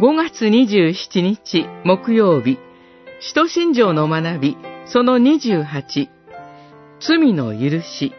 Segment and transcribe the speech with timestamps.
[0.00, 2.60] 5月27日木曜日、
[3.20, 4.56] 使徒信条の学び、
[4.86, 6.08] その28、
[7.00, 8.12] 罪の許し。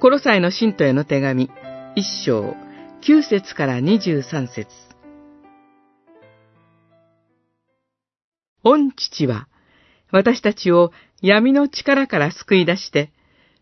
[0.00, 1.50] コロサイの信徒への手紙、
[1.96, 2.56] 一章、
[3.02, 4.68] 9節から23節
[8.64, 9.48] 御父は、
[10.12, 13.12] 私たちを闇の力から救い出して、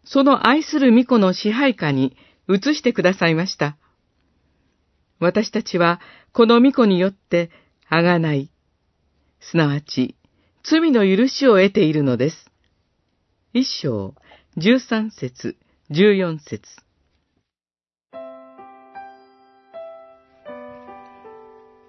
[0.05, 2.17] その愛する御子の支配下に
[2.49, 3.77] 移してくださいました。
[5.21, 6.01] 私たちは、
[6.33, 7.51] この御子によって、
[7.89, 8.51] あがない、
[9.39, 10.17] すなわち、
[10.65, 12.51] 罪の許しを得ているのです。
[13.53, 14.15] 一章、
[14.57, 15.57] 十三節、
[15.91, 16.63] 十四節。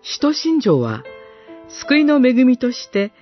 [0.04, 1.04] 使徒信条は、
[1.70, 3.14] 救いの恵みとして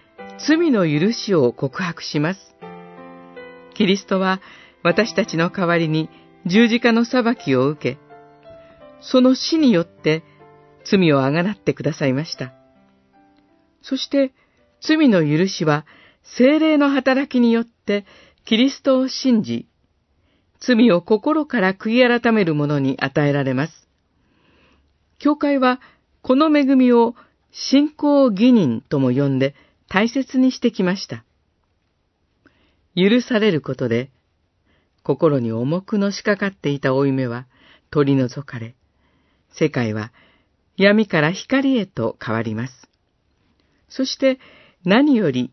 [0.48, 2.55] 罪の許しを告白します。
[3.76, 4.41] キリストは
[4.82, 6.10] 私たちの代わりに
[6.48, 8.09] 十字架の裁きを受け、
[9.02, 10.24] その死によって
[10.84, 12.54] 罪をあがなってくださいました。
[13.82, 14.34] そして
[14.82, 15.86] 罪の許しは
[16.24, 18.05] 精霊の働きによって
[18.46, 19.68] キリストを信じ、
[20.60, 23.88] 罪を心から悔い改める者に与えられます。
[25.18, 25.80] 教会は
[26.22, 27.16] この恵みを
[27.52, 29.55] 信仰義人とも呼んで
[29.88, 31.24] 大切にしてきました。
[32.96, 34.12] 許されることで、
[35.04, 37.48] 心に重くのしかかっていた負い目は
[37.90, 38.76] 取り除かれ、
[39.52, 40.12] 世界は
[40.78, 42.90] 闇から光へと変わります。
[43.90, 44.40] そして
[44.86, 45.52] 何より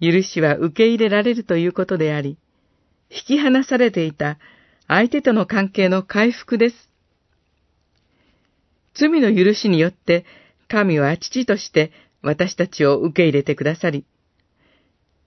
[0.00, 2.38] 許しは受け入れられるということであり、
[3.10, 4.38] 引き離されていた
[4.88, 6.90] 相手との関係の回復です。
[8.94, 10.24] 罪の許しによって
[10.68, 14.04] 神は父として私たちを受け入れてくださり、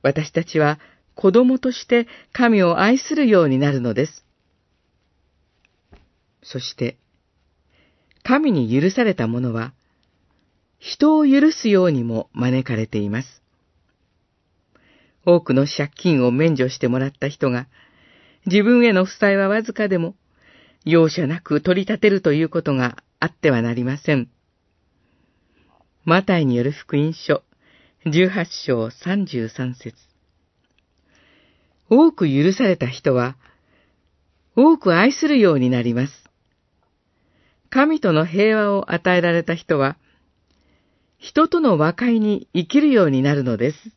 [0.02, 0.80] 私たちは
[1.16, 4.26] 子供として神を愛するようになるのです。
[6.44, 6.98] そして、
[8.28, 9.72] 神に許された者は、
[10.80, 13.42] 人を許すようにも招かれています。
[15.26, 17.70] 多くの借金を免除してもらった人が、
[18.46, 20.14] 自分への負債はわずかでも、
[20.84, 24.30] 容赦なく取り立てるということがあってはなりません。
[26.04, 27.44] マタイによる福音書、
[28.06, 29.96] 18章33節
[31.90, 33.38] 多く許された人は、
[34.58, 36.27] 多く愛するようになります。
[37.70, 39.98] 神との平和を与えられた人は、
[41.18, 43.97] 人との和解に生きるようになるのです。